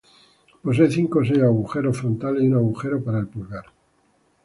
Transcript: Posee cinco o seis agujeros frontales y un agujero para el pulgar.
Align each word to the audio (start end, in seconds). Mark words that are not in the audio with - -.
Posee 0.63 0.87
cinco 0.97 1.15
o 1.19 1.23
seis 1.29 1.43
agujeros 1.49 1.95
frontales 2.01 2.41
y 2.41 2.47
un 2.51 2.55
agujero 2.57 3.03
para 3.03 3.19
el 3.19 3.27
pulgar. 3.27 3.65